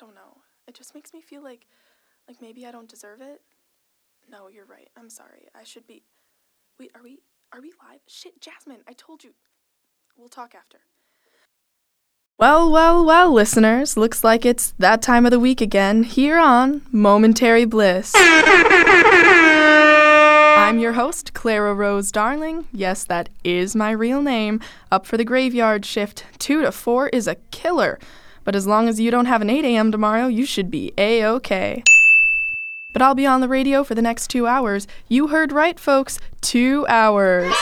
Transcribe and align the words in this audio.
don't 0.00 0.14
know. 0.14 0.38
It 0.66 0.74
just 0.74 0.94
makes 0.94 1.12
me 1.12 1.20
feel 1.20 1.42
like 1.42 1.66
like 2.26 2.40
maybe 2.40 2.66
I 2.66 2.72
don't 2.72 2.88
deserve 2.88 3.20
it. 3.20 3.42
No, 4.30 4.48
you're 4.48 4.66
right. 4.66 4.88
I'm 4.96 5.10
sorry. 5.10 5.48
I 5.54 5.64
should 5.64 5.86
be 5.86 6.02
Wait, 6.78 6.90
are 6.94 7.02
we 7.02 7.18
are 7.52 7.60
we 7.60 7.72
live? 7.90 8.00
Shit, 8.08 8.40
Jasmine, 8.40 8.80
I 8.88 8.94
told 8.94 9.22
you. 9.22 9.34
We'll 10.16 10.28
talk 10.28 10.54
after. 10.54 10.78
Well, 12.38 12.70
well, 12.70 13.04
well, 13.04 13.30
listeners, 13.30 13.98
looks 13.98 14.24
like 14.24 14.46
it's 14.46 14.72
that 14.78 15.02
time 15.02 15.26
of 15.26 15.30
the 15.30 15.38
week 15.38 15.60
again 15.60 16.04
here 16.04 16.38
on 16.38 16.80
Momentary 16.90 17.66
Bliss. 17.66 18.12
I'm 20.70 20.78
your 20.78 20.94
host, 20.94 21.34
Clara 21.34 21.74
Rose 21.74 22.10
Darling. 22.10 22.66
Yes, 22.72 23.04
that 23.04 23.28
is 23.44 23.76
my 23.76 23.90
real 23.90 24.22
name. 24.22 24.60
Up 24.90 25.04
for 25.04 25.18
the 25.18 25.24
graveyard 25.24 25.84
shift. 25.84 26.24
2 26.38 26.62
to 26.62 26.72
4 26.72 27.08
is 27.08 27.26
a 27.26 27.34
killer. 27.50 27.98
But 28.44 28.56
as 28.56 28.66
long 28.66 28.88
as 28.88 28.98
you 28.98 29.10
don't 29.10 29.26
have 29.26 29.42
an 29.42 29.50
8 29.50 29.64
a.m. 29.64 29.92
tomorrow, 29.92 30.26
you 30.26 30.44
should 30.44 30.70
be 30.70 30.92
A 30.96 31.22
OK. 31.22 31.82
But 32.92 33.02
I'll 33.02 33.14
be 33.14 33.26
on 33.26 33.40
the 33.40 33.48
radio 33.48 33.84
for 33.84 33.94
the 33.94 34.02
next 34.02 34.28
two 34.28 34.46
hours. 34.46 34.86
You 35.08 35.28
heard 35.28 35.52
right, 35.52 35.78
folks. 35.78 36.18
Two 36.40 36.86
hours. 36.88 37.54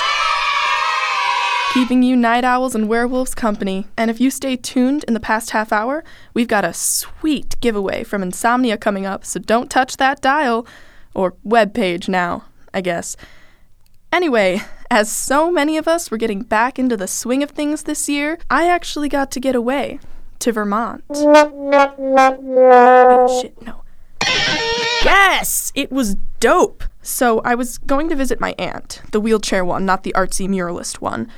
Keeping 1.74 2.02
you 2.02 2.16
night 2.16 2.44
owls 2.44 2.74
and 2.74 2.88
werewolves 2.88 3.34
company. 3.34 3.86
And 3.96 4.10
if 4.10 4.20
you 4.20 4.30
stay 4.30 4.56
tuned 4.56 5.04
in 5.04 5.12
the 5.12 5.20
past 5.20 5.50
half 5.50 5.70
hour, 5.70 6.02
we've 6.32 6.48
got 6.48 6.64
a 6.64 6.72
sweet 6.72 7.60
giveaway 7.60 8.04
from 8.04 8.22
Insomnia 8.22 8.78
coming 8.78 9.04
up, 9.04 9.24
so 9.24 9.38
don't 9.38 9.70
touch 9.70 9.98
that 9.98 10.22
dial. 10.22 10.66
Or 11.14 11.34
web 11.44 11.74
page 11.74 12.08
now, 12.08 12.44
I 12.72 12.80
guess. 12.80 13.16
Anyway, 14.10 14.62
as 14.90 15.12
so 15.12 15.50
many 15.50 15.76
of 15.76 15.86
us 15.86 16.10
were 16.10 16.16
getting 16.16 16.40
back 16.40 16.78
into 16.78 16.96
the 16.96 17.06
swing 17.06 17.42
of 17.42 17.50
things 17.50 17.82
this 17.82 18.08
year, 18.08 18.38
I 18.48 18.66
actually 18.66 19.10
got 19.10 19.30
to 19.32 19.40
get 19.40 19.54
away 19.54 20.00
to 20.40 20.52
Vermont. 20.52 21.04
Wait, 21.08 21.20
shit, 23.40 23.62
no. 23.62 23.82
Yes! 25.04 25.72
It 25.74 25.90
was 25.90 26.16
dope! 26.40 26.84
So 27.02 27.40
I 27.40 27.54
was 27.54 27.78
going 27.78 28.08
to 28.10 28.16
visit 28.16 28.40
my 28.40 28.54
aunt, 28.58 29.00
the 29.12 29.20
wheelchair 29.20 29.64
one, 29.64 29.86
not 29.86 30.02
the 30.02 30.12
artsy 30.16 30.46
muralist 30.48 31.00
one. 31.00 31.28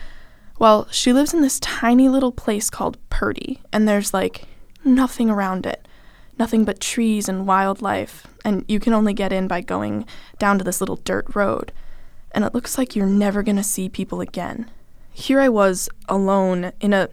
Well, 0.59 0.89
she 0.91 1.13
lives 1.13 1.33
in 1.33 1.43
this 1.43 1.61
tiny 1.61 2.09
little 2.09 2.33
place 2.33 2.69
called 2.71 2.99
Purdy, 3.09 3.61
and 3.73 3.87
there's 3.87 4.13
like 4.13 4.47
nothing 4.85 5.31
around 5.31 5.67
it. 5.67 5.87
Nothing 6.39 6.65
but 6.65 6.81
trees 6.81 7.29
and 7.29 7.47
wildlife, 7.47 8.27
and 8.45 8.65
you 8.67 8.81
can 8.81 8.93
only 8.93 9.13
get 9.13 9.33
in 9.33 9.47
by 9.47 9.61
going 9.61 10.07
down 10.39 10.59
to 10.59 10.65
this 10.65 10.81
little 10.81 10.97
dirt 10.97 11.35
road. 11.35 11.73
And 12.33 12.45
it 12.45 12.55
looks 12.55 12.79
like 12.79 12.97
you're 12.97 13.07
never 13.07 13.43
gonna 13.43 13.63
see 13.63 13.89
people 13.89 14.21
again. 14.21 14.71
Here 15.13 15.41
I 15.41 15.49
was, 15.49 15.89
alone, 16.09 16.73
in 16.81 16.93
a 16.93 17.09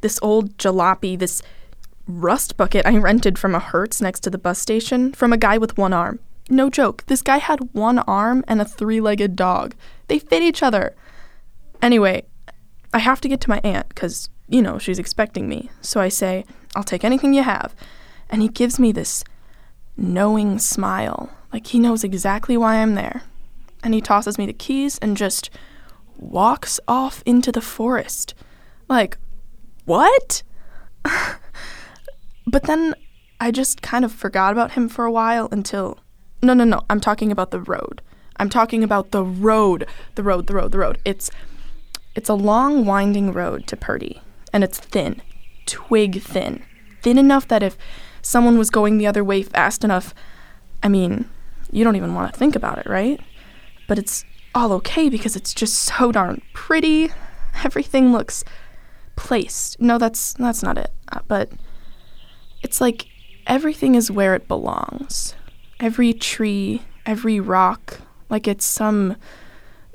this 0.00 0.18
old 0.22 0.56
jalopy, 0.58 1.18
this 1.18 1.42
rust 2.06 2.56
bucket 2.56 2.86
I 2.86 2.96
rented 2.96 3.38
from 3.38 3.54
a 3.54 3.60
Hertz 3.60 4.00
next 4.00 4.20
to 4.20 4.30
the 4.30 4.38
bus 4.38 4.58
station 4.58 5.12
from 5.12 5.32
a 5.32 5.36
guy 5.36 5.58
with 5.58 5.76
one 5.76 5.92
arm. 5.92 6.18
No 6.50 6.70
joke, 6.70 7.04
this 7.06 7.20
guy 7.20 7.36
had 7.36 7.74
one 7.74 7.98
arm 8.00 8.44
and 8.48 8.60
a 8.60 8.64
three 8.64 9.00
legged 9.00 9.36
dog. 9.36 9.74
They 10.08 10.18
fit 10.18 10.42
each 10.42 10.62
other. 10.62 10.94
Anyway, 11.82 12.24
I 12.92 12.98
have 12.98 13.20
to 13.20 13.28
get 13.28 13.40
to 13.42 13.50
my 13.50 13.60
aunt 13.62 13.88
because, 13.90 14.30
you 14.48 14.62
know, 14.62 14.78
she's 14.78 14.98
expecting 14.98 15.48
me. 15.48 15.70
So 15.82 16.00
I 16.00 16.08
say, 16.08 16.46
I'll 16.74 16.84
take 16.84 17.04
anything 17.04 17.34
you 17.34 17.42
have. 17.42 17.74
And 18.30 18.40
he 18.40 18.48
gives 18.48 18.78
me 18.78 18.92
this 18.92 19.24
knowing 19.96 20.58
smile, 20.58 21.30
like 21.52 21.66
he 21.66 21.78
knows 21.78 22.04
exactly 22.04 22.56
why 22.56 22.76
I'm 22.76 22.94
there. 22.94 23.22
And 23.82 23.92
he 23.92 24.00
tosses 24.00 24.38
me 24.38 24.46
the 24.46 24.52
keys 24.52 24.98
and 24.98 25.16
just 25.16 25.50
walks 26.16 26.80
off 26.88 27.22
into 27.26 27.52
the 27.52 27.60
forest. 27.60 28.34
Like, 28.88 29.18
what? 29.88 30.42
but 32.46 32.64
then 32.64 32.94
I 33.40 33.50
just 33.50 33.82
kind 33.82 34.04
of 34.04 34.12
forgot 34.12 34.52
about 34.52 34.72
him 34.72 34.88
for 34.88 35.04
a 35.04 35.10
while 35.10 35.48
until. 35.50 35.98
No, 36.42 36.54
no, 36.54 36.64
no. 36.64 36.82
I'm 36.88 37.00
talking 37.00 37.32
about 37.32 37.50
the 37.50 37.60
road. 37.60 38.02
I'm 38.36 38.48
talking 38.48 38.84
about 38.84 39.10
the 39.10 39.24
road. 39.24 39.86
The 40.14 40.22
road, 40.22 40.46
the 40.46 40.54
road, 40.54 40.72
the 40.72 40.78
road. 40.78 40.98
It's. 41.04 41.30
It's 42.14 42.28
a 42.28 42.34
long, 42.34 42.84
winding 42.84 43.32
road 43.32 43.66
to 43.68 43.76
Purdy, 43.76 44.20
and 44.52 44.64
it's 44.64 44.78
thin, 44.78 45.22
twig 45.66 46.20
thin. 46.20 46.64
Thin 47.00 47.16
enough 47.16 47.46
that 47.46 47.62
if 47.62 47.78
someone 48.22 48.58
was 48.58 48.70
going 48.70 48.98
the 48.98 49.06
other 49.06 49.22
way 49.22 49.42
fast 49.42 49.84
enough, 49.84 50.14
I 50.82 50.88
mean, 50.88 51.30
you 51.70 51.84
don't 51.84 51.94
even 51.94 52.14
want 52.14 52.32
to 52.32 52.38
think 52.38 52.56
about 52.56 52.78
it, 52.78 52.86
right? 52.86 53.20
But 53.86 53.98
it's 53.98 54.24
all 54.52 54.72
okay 54.74 55.08
because 55.08 55.36
it's 55.36 55.54
just 55.54 55.74
so 55.74 56.10
darn 56.10 56.42
pretty. 56.54 57.10
Everything 57.62 58.10
looks 58.10 58.42
placed. 59.18 59.80
No, 59.80 59.98
that's 59.98 60.32
that's 60.34 60.62
not 60.62 60.78
it. 60.78 60.92
Uh, 61.10 61.20
but 61.26 61.50
it's 62.62 62.80
like 62.80 63.06
everything 63.46 63.96
is 63.96 64.10
where 64.10 64.34
it 64.36 64.46
belongs. 64.46 65.34
Every 65.80 66.14
tree, 66.14 66.82
every 67.04 67.40
rock, 67.40 68.00
like 68.30 68.46
it's 68.46 68.64
some 68.64 69.16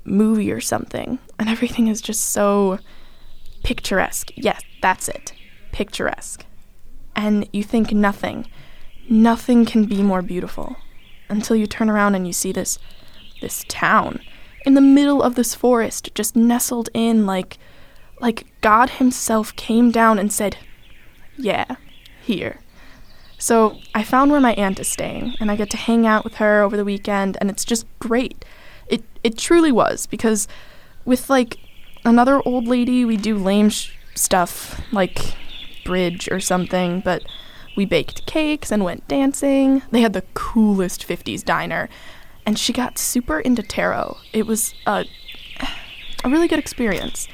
movie 0.04 0.52
or 0.52 0.60
something. 0.60 1.20
And 1.40 1.48
everything 1.48 1.88
is 1.88 2.02
just 2.02 2.32
so 2.32 2.80
picturesque. 3.64 4.32
Yes, 4.36 4.62
that's 4.82 5.08
it. 5.08 5.32
Picturesque. 5.72 6.46
And 7.16 7.48
you 7.54 7.64
think 7.64 7.94
nothing, 7.94 8.48
nothing 9.10 9.66
can 9.66 9.86
be 9.86 10.04
more 10.04 10.22
beautiful 10.22 10.76
until 11.30 11.56
you 11.56 11.66
turn 11.66 11.90
around 11.90 12.16
and 12.16 12.28
you 12.28 12.34
see 12.34 12.52
this 12.52 12.78
this 13.42 13.66
town 13.68 14.20
in 14.66 14.74
the 14.74 14.82
middle 14.82 15.22
of 15.22 15.36
this 15.36 15.54
forest 15.54 16.10
just 16.16 16.36
nestled 16.36 16.90
in 16.94 17.26
like 17.26 17.58
like 18.20 18.46
God 18.62 18.92
himself 18.92 19.56
came 19.56 19.92
down 19.92 20.20
and 20.20 20.32
said, 20.32 20.58
"Yeah, 21.38 21.76
here." 22.24 22.60
So, 23.38 23.78
I 23.94 24.04
found 24.04 24.32
where 24.32 24.40
my 24.40 24.54
aunt 24.54 24.80
is 24.80 24.88
staying 24.88 25.36
and 25.40 25.52
I 25.52 25.58
get 25.58 25.70
to 25.72 25.78
hang 25.78 26.08
out 26.08 26.24
with 26.24 26.36
her 26.36 26.62
over 26.62 26.78
the 26.78 26.86
weekend 26.86 27.38
and 27.42 27.50
it's 27.50 27.66
just 27.66 27.86
great. 28.00 28.46
It 28.88 29.04
it 29.24 29.38
truly 29.38 29.72
was 29.72 30.06
because 30.06 30.48
with 31.06 31.30
like 31.30 31.58
another 32.06 32.42
old 32.46 32.68
lady, 32.68 33.06
we 33.06 33.18
do 33.18 33.38
lame 33.38 33.70
sh- 33.70 33.92
stuff 34.16 34.82
like 34.92 35.36
bridge 35.84 36.30
or 36.32 36.40
something, 36.40 37.02
but 37.02 37.24
we 37.76 37.86
baked 37.86 38.26
cakes 38.26 38.72
and 38.72 38.84
went 38.84 39.08
dancing. 39.08 39.82
They 39.92 40.02
had 40.02 40.14
the 40.14 40.24
coolest 40.34 41.08
50s 41.08 41.44
diner, 41.44 41.90
and 42.46 42.58
she 42.58 42.74
got 42.74 42.98
super 42.98 43.40
into 43.40 43.64
tarot. 43.64 44.18
It 44.32 44.46
was 44.46 44.74
a, 44.86 45.06
a 46.24 46.30
really 46.30 46.48
good 46.48 46.60
experience. 46.60 47.28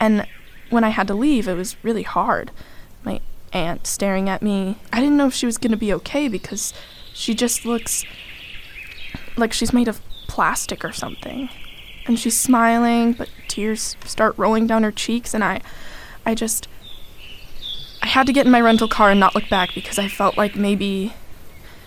And 0.00 0.26
when 0.70 0.84
I 0.84 0.90
had 0.90 1.06
to 1.08 1.14
leave, 1.14 1.48
it 1.48 1.54
was 1.54 1.76
really 1.82 2.02
hard. 2.02 2.50
My 3.04 3.20
aunt 3.52 3.86
staring 3.86 4.28
at 4.28 4.42
me. 4.42 4.78
I 4.92 5.00
didn't 5.00 5.16
know 5.16 5.26
if 5.26 5.34
she 5.34 5.46
was 5.46 5.58
going 5.58 5.70
to 5.70 5.76
be 5.76 5.92
okay 5.94 6.28
because 6.28 6.72
she 7.12 7.34
just 7.34 7.64
looks 7.64 8.04
like 9.36 9.52
she's 9.52 9.72
made 9.72 9.88
of 9.88 10.00
plastic 10.26 10.84
or 10.84 10.92
something. 10.92 11.48
And 12.06 12.18
she's 12.18 12.36
smiling, 12.36 13.12
but 13.12 13.30
tears 13.48 13.96
start 14.04 14.36
rolling 14.36 14.66
down 14.66 14.82
her 14.82 14.92
cheeks 14.92 15.32
and 15.32 15.44
I 15.44 15.60
I 16.26 16.34
just 16.34 16.68
I 18.02 18.08
had 18.08 18.26
to 18.26 18.32
get 18.32 18.44
in 18.44 18.52
my 18.52 18.60
rental 18.60 18.88
car 18.88 19.10
and 19.10 19.20
not 19.20 19.34
look 19.34 19.48
back 19.48 19.74
because 19.74 19.98
I 19.98 20.08
felt 20.08 20.36
like 20.36 20.56
maybe 20.56 21.14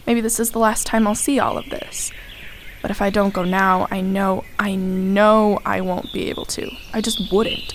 maybe 0.07 0.21
this 0.21 0.39
is 0.39 0.51
the 0.51 0.59
last 0.59 0.87
time 0.87 1.05
I'll 1.05 1.13
see 1.13 1.39
all 1.39 1.57
of 1.57 1.69
this. 1.69 2.11
But 2.81 2.91
if 2.91 3.01
I 3.01 3.09
don't 3.09 3.33
go 3.33 3.43
now, 3.43 3.87
I 3.91 4.01
know 4.01 4.45
I 4.57 4.75
know 4.75 5.59
I 5.65 5.81
won't 5.81 6.11
be 6.13 6.29
able 6.29 6.45
to. 6.45 6.71
I 6.93 7.01
just 7.01 7.31
wouldn't. 7.31 7.73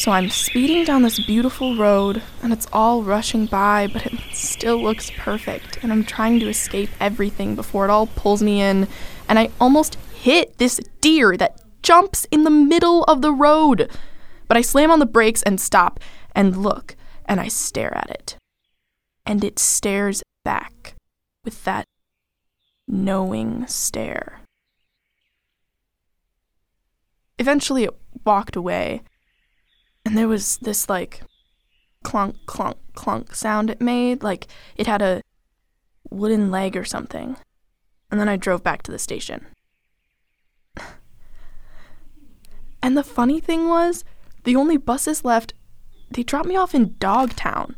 So 0.00 0.12
I'm 0.12 0.30
speeding 0.30 0.84
down 0.84 1.02
this 1.02 1.20
beautiful 1.26 1.76
road, 1.76 2.22
and 2.42 2.54
it's 2.54 2.66
all 2.72 3.02
rushing 3.02 3.44
by, 3.44 3.86
but 3.86 4.06
it 4.06 4.18
still 4.32 4.82
looks 4.82 5.10
perfect. 5.10 5.78
And 5.82 5.92
I'm 5.92 6.04
trying 6.04 6.40
to 6.40 6.48
escape 6.48 6.88
everything 6.98 7.54
before 7.54 7.84
it 7.84 7.90
all 7.90 8.06
pulls 8.06 8.42
me 8.42 8.62
in. 8.62 8.88
And 9.28 9.38
I 9.38 9.50
almost 9.60 9.96
hit 10.14 10.56
this 10.56 10.80
deer 11.02 11.36
that 11.36 11.60
jumps 11.82 12.26
in 12.30 12.44
the 12.44 12.50
middle 12.50 13.04
of 13.04 13.20
the 13.20 13.30
road. 13.30 13.90
But 14.48 14.56
I 14.56 14.62
slam 14.62 14.90
on 14.90 15.00
the 15.00 15.04
brakes 15.04 15.42
and 15.42 15.60
stop 15.60 16.00
and 16.34 16.56
look, 16.56 16.96
and 17.26 17.38
I 17.38 17.48
stare 17.48 17.94
at 17.94 18.08
it. 18.08 18.38
And 19.26 19.44
it 19.44 19.58
stares 19.58 20.22
back 20.46 20.94
with 21.44 21.62
that 21.64 21.84
knowing 22.88 23.66
stare. 23.66 24.40
Eventually, 27.38 27.84
it 27.84 27.94
walked 28.24 28.56
away 28.56 29.02
and 30.10 30.18
there 30.18 30.26
was 30.26 30.56
this 30.56 30.88
like 30.88 31.22
clunk, 32.02 32.34
clunk, 32.44 32.78
clunk 32.94 33.32
sound 33.32 33.70
it 33.70 33.80
made, 33.80 34.24
like 34.24 34.48
it 34.74 34.88
had 34.88 35.00
a 35.00 35.22
wooden 36.10 36.50
leg 36.50 36.76
or 36.76 36.84
something. 36.84 37.36
And 38.10 38.18
then 38.18 38.28
I 38.28 38.36
drove 38.36 38.64
back 38.64 38.82
to 38.82 38.90
the 38.90 38.98
station. 38.98 39.46
and 42.82 42.96
the 42.96 43.04
funny 43.04 43.38
thing 43.38 43.68
was, 43.68 44.04
the 44.42 44.56
only 44.56 44.76
buses 44.76 45.24
left, 45.24 45.54
they 46.10 46.24
dropped 46.24 46.48
me 46.48 46.56
off 46.56 46.74
in 46.74 46.96
Dogtown, 46.98 47.76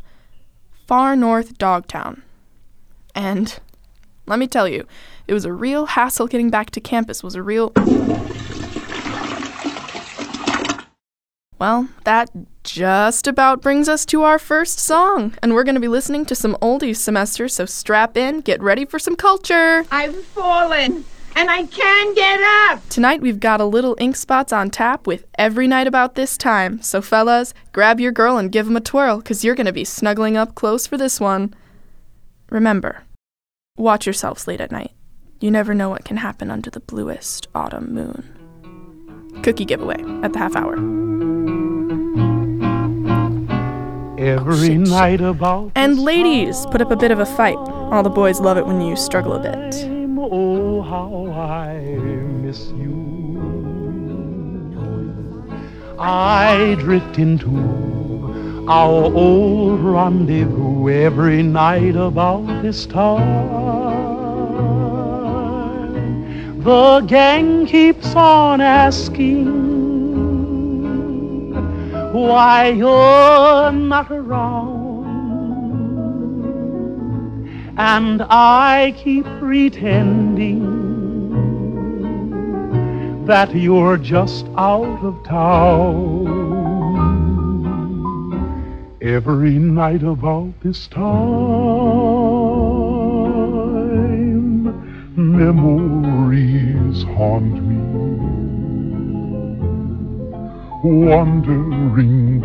far 0.86 1.14
north 1.14 1.58
Dogtown. 1.58 2.22
And 3.14 3.60
let 4.24 4.38
me 4.38 4.46
tell 4.46 4.66
you, 4.66 4.86
it 5.28 5.34
was 5.34 5.44
a 5.44 5.52
real 5.52 5.84
hassle 5.84 6.28
getting 6.28 6.48
back 6.48 6.70
to 6.70 6.80
campus, 6.80 7.22
was 7.22 7.34
a 7.34 7.42
real 7.42 7.74
well, 11.62 11.88
that 12.02 12.28
just 12.64 13.28
about 13.28 13.62
brings 13.62 13.88
us 13.88 14.04
to 14.04 14.22
our 14.22 14.40
first 14.40 14.80
song. 14.80 15.32
And 15.40 15.54
we're 15.54 15.62
going 15.62 15.76
to 15.76 15.80
be 15.80 15.86
listening 15.86 16.26
to 16.26 16.34
some 16.34 16.56
oldies 16.60 16.96
semester, 16.96 17.46
so 17.46 17.66
strap 17.66 18.16
in, 18.16 18.40
get 18.40 18.60
ready 18.60 18.84
for 18.84 18.98
some 18.98 19.14
culture. 19.14 19.84
I've 19.92 20.24
fallen 20.24 21.04
and 21.36 21.50
I 21.50 21.66
can't 21.66 22.16
get 22.16 22.40
up. 22.40 22.80
Tonight 22.88 23.20
we've 23.20 23.38
got 23.38 23.60
a 23.60 23.64
little 23.64 23.94
ink 24.00 24.16
spots 24.16 24.52
on 24.52 24.70
tap 24.70 25.06
with 25.06 25.24
every 25.38 25.68
night 25.68 25.86
about 25.86 26.16
this 26.16 26.36
time. 26.36 26.82
So, 26.82 27.00
fellas, 27.00 27.54
grab 27.70 28.00
your 28.00 28.10
girl 28.10 28.38
and 28.38 28.50
give 28.50 28.66
'em 28.66 28.76
a 28.76 28.80
twirl, 28.80 29.18
because 29.18 29.44
you're 29.44 29.54
going 29.54 29.66
to 29.66 29.72
be 29.72 29.84
snuggling 29.84 30.36
up 30.36 30.56
close 30.56 30.88
for 30.88 30.96
this 30.96 31.20
one. 31.20 31.54
Remember, 32.50 33.04
watch 33.76 34.04
yourselves 34.04 34.48
late 34.48 34.60
at 34.60 34.72
night. 34.72 34.90
You 35.38 35.52
never 35.52 35.74
know 35.74 35.90
what 35.90 36.04
can 36.04 36.16
happen 36.16 36.50
under 36.50 36.70
the 36.70 36.80
bluest 36.80 37.46
autumn 37.54 37.94
moon. 37.94 38.41
Cookie 39.42 39.64
giveaway 39.64 40.02
at 40.22 40.32
the 40.32 40.38
half 40.38 40.54
hour. 40.56 40.74
Every 44.18 44.76
oh, 44.76 44.78
night 44.78 45.20
about 45.20 45.72
And 45.74 45.98
ladies, 45.98 46.64
put 46.66 46.80
up 46.80 46.92
a 46.92 46.96
bit 46.96 47.10
of 47.10 47.18
a 47.18 47.26
fight. 47.26 47.56
All 47.56 48.04
the 48.04 48.10
boys 48.10 48.40
love 48.40 48.56
it 48.56 48.64
when 48.64 48.80
you 48.80 48.94
struggle 48.94 49.32
a 49.32 49.40
bit. 49.40 49.84
Oh, 50.16 50.80
how 50.82 51.26
I 51.32 51.76
miss 51.76 52.68
you. 52.68 53.02
I 55.98 56.76
drift 56.78 57.18
into 57.18 58.64
our 58.68 59.12
old 59.12 59.80
rendezvous 59.80 60.88
every 60.88 61.42
night 61.42 61.96
about 61.96 62.62
this 62.62 62.86
time. 62.86 63.81
The 66.64 67.00
gang 67.08 67.66
keeps 67.66 68.14
on 68.14 68.60
asking 68.60 69.46
why 72.12 72.68
you're 72.68 73.72
not 73.72 74.12
around. 74.12 75.02
And 77.76 78.22
I 78.30 78.94
keep 78.96 79.24
pretending 79.40 80.62
that 83.26 83.52
you're 83.56 83.96
just 83.96 84.46
out 84.56 85.02
of 85.02 85.20
town. 85.24 86.28
Every 89.00 89.58
night 89.58 90.04
about 90.04 90.52
this 90.62 90.86
time, 90.86 92.61
memories 95.32 97.02
haunt 97.16 97.62
me 97.66 97.82
wondering 100.84 102.42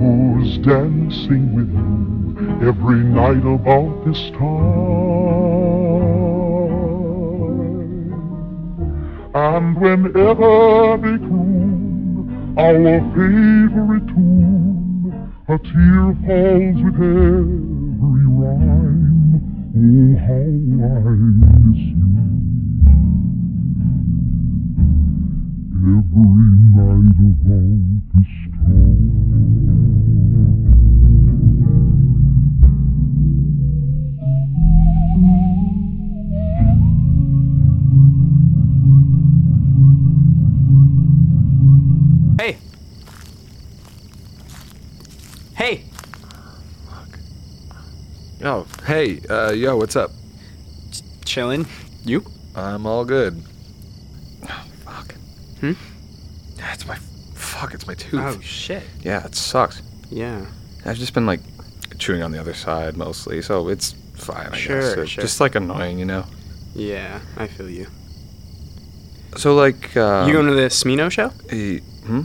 who's 0.00 0.58
dancing 0.58 1.54
with 1.54 1.68
you 1.68 2.68
every 2.68 3.02
night 3.04 3.44
about 3.44 4.04
this 4.06 4.30
time. 4.30 5.18
And 9.34 9.76
whenever 9.78 10.96
they 10.96 11.18
croon 11.18 12.54
our 12.58 13.00
favorite 13.12 14.06
tune, 14.08 15.34
a 15.48 15.58
tear 15.58 16.14
falls 16.26 16.82
with 16.82 16.94
every 16.94 18.24
rhyme. 18.26 19.07
Oh, 19.80 20.16
how 20.18 20.34
I 20.34 20.46
miss 20.48 21.78
you. 21.78 22.08
every 26.00 26.64
night 26.74 26.98
about 27.14 27.46
this 27.46 27.97
Oh, 48.50 48.66
hey, 48.86 49.20
uh, 49.28 49.52
yo, 49.52 49.76
what's 49.76 49.94
up? 49.94 50.10
Chilling. 51.26 51.66
You? 52.06 52.24
I'm 52.56 52.86
all 52.86 53.04
good. 53.04 53.42
Oh, 54.48 54.64
fuck. 54.86 55.12
Hmm? 55.60 55.72
It's 56.72 56.86
my 56.86 56.94
fuck. 57.34 57.74
It's 57.74 57.86
my 57.86 57.92
tooth. 57.92 58.22
Oh 58.24 58.40
shit. 58.40 58.84
Yeah, 59.02 59.26
it 59.26 59.34
sucks. 59.34 59.82
Yeah. 60.08 60.46
I've 60.86 60.96
just 60.96 61.12
been 61.12 61.26
like 61.26 61.40
chewing 61.98 62.22
on 62.22 62.32
the 62.32 62.38
other 62.40 62.54
side 62.54 62.96
mostly, 62.96 63.42
so 63.42 63.68
it's 63.68 63.92
fine. 64.14 64.46
I 64.50 64.56
Sure, 64.56 64.80
guess. 64.80 64.96
It's 64.96 65.10
sure. 65.10 65.22
just 65.22 65.40
like 65.42 65.54
annoying, 65.54 65.98
you 65.98 66.06
know. 66.06 66.24
Yeah, 66.74 67.20
I 67.36 67.48
feel 67.48 67.68
you. 67.68 67.88
So 69.36 69.54
like, 69.54 69.94
uh, 69.94 70.24
you 70.26 70.32
going 70.32 70.46
to 70.46 70.54
the 70.54 70.68
Smino 70.70 71.10
show? 71.10 71.32
eh, 71.50 71.80
hmm? 72.06 72.22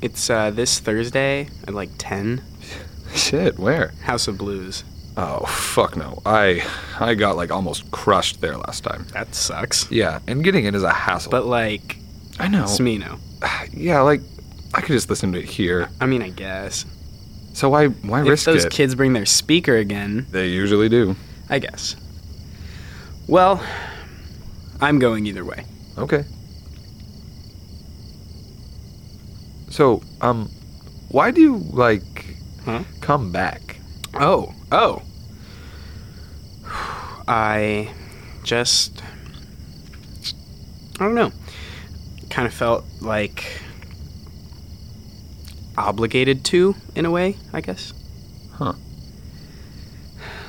It's 0.00 0.30
uh, 0.30 0.52
this 0.52 0.78
Thursday 0.78 1.48
at 1.66 1.74
like 1.74 1.90
10. 1.98 2.40
Shit, 3.16 3.58
where? 3.58 3.88
House 4.04 4.28
of 4.28 4.38
Blues. 4.38 4.84
Oh 5.16 5.46
fuck 5.46 5.96
no. 5.96 6.20
I 6.26 6.62
I 7.00 7.14
got 7.14 7.36
like 7.36 7.50
almost 7.50 7.90
crushed 7.90 8.40
there 8.40 8.56
last 8.56 8.84
time. 8.84 9.06
That 9.12 9.34
sucks. 9.34 9.90
Yeah, 9.90 10.20
and 10.26 10.44
getting 10.44 10.66
it 10.66 10.74
is 10.74 10.82
a 10.82 10.92
hassle. 10.92 11.30
But 11.30 11.46
like, 11.46 11.96
I 12.38 12.48
know. 12.48 12.64
Smino. 12.64 13.18
Yeah, 13.72 14.00
like 14.00 14.20
I 14.74 14.80
could 14.80 14.92
just 14.92 15.08
listen 15.10 15.32
to 15.32 15.38
it 15.38 15.44
here. 15.46 15.88
I 16.00 16.06
mean, 16.06 16.22
I 16.22 16.30
guess. 16.30 16.84
So 17.54 17.68
why 17.70 17.86
why 17.88 18.20
if 18.22 18.28
risk 18.28 18.44
those 18.44 18.64
it? 18.66 18.72
kids 18.72 18.94
bring 18.94 19.12
their 19.14 19.24
speaker 19.26 19.76
again, 19.76 20.26
they 20.30 20.48
usually 20.48 20.88
do. 20.90 21.16
I 21.48 21.58
guess. 21.60 21.96
Well, 23.26 23.62
I'm 24.80 24.98
going 24.98 25.26
either 25.26 25.44
way. 25.44 25.64
Okay. 25.96 26.24
So, 29.70 30.02
um, 30.20 30.48
why 31.08 31.30
do 31.30 31.40
you 31.40 31.56
like 31.70 32.36
Huh? 32.64 32.84
come 33.00 33.32
back? 33.32 33.65
Oh, 34.18 34.54
oh. 34.72 35.02
I 37.28 37.92
just. 38.44 39.02
I 40.98 41.04
don't 41.04 41.14
know. 41.14 41.32
Kind 42.30 42.46
of 42.46 42.54
felt 42.54 42.84
like. 43.00 43.60
obligated 45.76 46.44
to, 46.46 46.74
in 46.94 47.04
a 47.04 47.10
way, 47.10 47.36
I 47.52 47.60
guess. 47.60 47.92
Huh. 48.52 48.72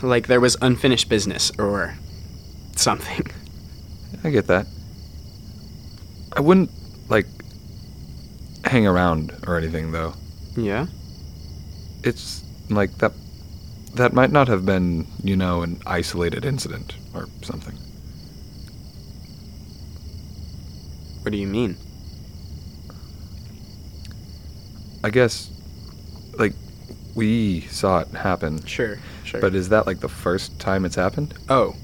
Like 0.01 0.27
there 0.27 0.39
was 0.39 0.55
unfinished 0.61 1.09
business 1.09 1.51
or 1.57 1.95
something. 2.75 3.25
I 4.23 4.29
get 4.29 4.47
that. 4.47 4.67
I 6.35 6.39
wouldn't 6.41 6.69
like 7.09 7.27
hang 8.63 8.85
around 8.87 9.33
or 9.47 9.57
anything 9.57 9.91
though. 9.91 10.13
Yeah? 10.55 10.85
It's 12.03 12.43
like 12.69 12.97
that 12.99 13.13
that 13.95 14.13
might 14.13 14.31
not 14.31 14.47
have 14.47 14.65
been, 14.65 15.07
you 15.23 15.35
know, 15.35 15.61
an 15.63 15.81
isolated 15.85 16.45
incident 16.45 16.95
or 17.13 17.27
something. 17.41 17.75
What 21.23 21.31
do 21.31 21.37
you 21.37 21.47
mean? 21.47 21.75
I 25.03 25.09
guess 25.09 25.49
like 26.37 26.53
we 27.15 27.61
saw 27.61 27.99
it 27.99 28.07
happen. 28.09 28.63
Sure, 28.65 28.97
sure. 29.23 29.41
But 29.41 29.55
is 29.55 29.69
that 29.69 29.87
like 29.87 29.99
the 29.99 30.09
first 30.09 30.57
time 30.59 30.85
it's 30.85 30.95
happened? 30.95 31.33
oh, 31.49 31.75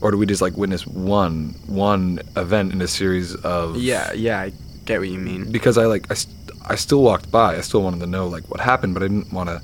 Or 0.00 0.10
do 0.10 0.18
we 0.18 0.26
just 0.26 0.42
like 0.42 0.56
witness 0.56 0.86
one 0.86 1.54
one 1.66 2.20
event 2.36 2.72
in 2.72 2.80
a 2.80 2.88
series 2.88 3.34
of 3.36 3.76
yeah, 3.76 4.12
yeah, 4.12 4.40
I 4.40 4.52
get 4.84 4.98
what 5.00 5.08
you 5.08 5.18
mean. 5.18 5.50
because 5.52 5.78
I 5.78 5.86
like 5.86 6.10
I, 6.10 6.14
st- 6.14 6.34
I 6.68 6.74
still 6.76 7.02
walked 7.02 7.30
by. 7.30 7.56
I 7.56 7.60
still 7.60 7.82
wanted 7.82 8.00
to 8.00 8.06
know 8.06 8.26
like 8.28 8.48
what 8.50 8.60
happened, 8.60 8.94
but 8.94 9.02
I 9.02 9.08
didn't 9.08 9.32
want 9.32 9.48
to 9.48 9.62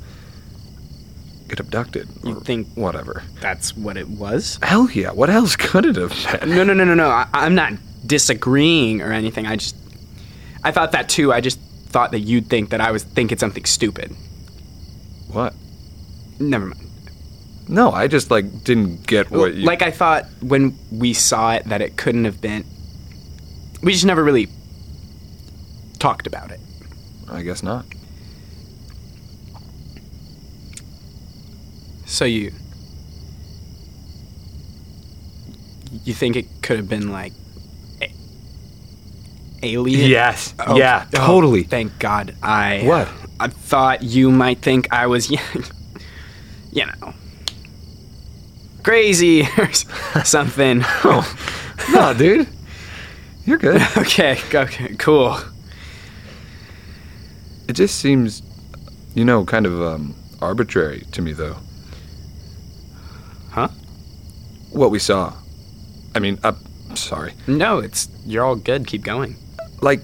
get 1.49 1.61
abducted. 1.61 2.09
You 2.25 2.41
think- 2.41 2.69
whatever? 2.75 3.23
That's 3.41 3.77
what 3.77 3.97
it 3.97 4.09
was? 4.09 4.59
Hell 4.63 4.91
yeah! 4.91 5.11
What 5.11 5.31
else 5.31 5.57
could 5.57 5.85
it 5.87 5.97
have 5.97 6.41
been? 6.41 6.51
No, 6.51 6.65
no, 6.65 6.75
no, 6.75 6.85
no, 6.85 6.95
no. 6.95 7.09
I, 7.09 7.27
I'm 7.33 7.55
not 7.55 7.73
disagreeing 8.07 9.01
or 9.03 9.13
anything. 9.13 9.47
I 9.47 9.57
just, 9.57 9.77
I 10.65 10.71
thought 10.73 10.93
that 10.93 11.09
too. 11.09 11.33
I 11.33 11.41
just 11.41 11.59
thought 11.87 12.11
that 12.13 12.21
you'd 12.21 12.49
think 12.49 12.71
that 12.71 12.81
I 12.81 12.91
was 12.91 13.03
thinking 13.03 13.39
something 13.39 13.65
stupid. 13.65 14.15
What? 15.29 15.55
Never 16.39 16.67
mind. 16.67 16.89
No, 17.69 17.91
I 17.93 18.07
just 18.09 18.31
like 18.31 18.65
didn't 18.65 19.07
get 19.07 19.31
what 19.31 19.55
you 19.55 19.67
Like 19.67 19.83
I 19.83 19.91
thought 19.91 20.25
when 20.41 20.79
we 20.91 21.13
saw 21.13 21.53
it 21.55 21.65
that 21.67 21.83
it 21.83 21.97
couldn't 21.97 22.25
have 22.25 22.41
been. 22.41 22.65
We 23.83 23.93
just 23.93 24.07
never 24.07 24.25
really 24.25 24.49
talked 25.99 26.27
about 26.27 26.51
it. 26.51 26.61
I 27.31 27.43
guess 27.43 27.63
not. 27.63 27.85
So 32.09 32.25
you, 32.25 32.53
you 36.05 36.15
think 36.15 36.37
it 36.37 36.47
could 36.63 36.79
have 36.79 36.89
been 36.89 37.13
like 37.13 37.35
a- 38.01 38.13
alien? 39.63 40.09
Yes. 40.11 40.55
Oh, 40.59 40.79
yeah. 40.79 41.07
oh, 41.15 41.27
Totally. 41.27 41.65
Thank 41.65 41.99
God. 41.99 42.35
I 42.43 42.81
What? 42.85 43.09
I 43.39 43.49
thought 43.49 44.03
you 44.03 44.31
might 44.31 44.61
think 44.63 44.91
I 44.91 45.07
was, 45.07 45.31
you 46.73 46.87
know, 46.87 47.13
crazy 48.83 49.43
or 49.59 50.25
something. 50.25 50.79
no, 51.93 52.15
dude. 52.17 52.49
You're 53.45 53.59
good. 53.59 53.83
okay, 53.99 54.39
okay, 54.55 54.95
cool. 54.97 55.39
It 57.69 57.75
just 57.75 57.99
seems, 57.99 58.43
you 59.15 59.27
know, 59.27 59.45
kind 59.45 59.67
of 59.67 59.81
um, 59.83 60.15
arbitrary 60.41 61.07
to 61.13 61.21
me, 61.21 61.33
though. 61.35 61.57
Huh? 63.51 63.69
What 64.79 64.93
we 64.93 65.01
saw. 65.01 65.35
I 66.15 66.21
mean, 66.21 66.39
I'm 66.45 66.57
sorry. 66.95 67.35
No, 67.49 67.81
it's 67.81 68.09
you're 68.25 68.45
all 68.45 68.55
good. 68.55 68.87
Keep 68.87 69.03
going. 69.03 69.35
Like, 69.83 70.03